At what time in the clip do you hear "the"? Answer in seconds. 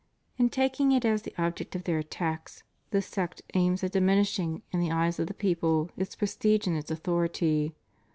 1.21-1.33, 4.79-4.89, 5.27-5.33